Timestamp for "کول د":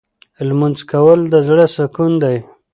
0.91-1.33